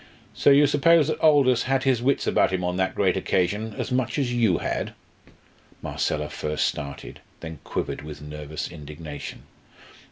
[0.33, 3.91] "So you suppose that Aldous had his wits about him on that great occasion as
[3.91, 4.95] much as you had?"
[5.83, 9.43] Marcella first started, then quivered with nervous indignation.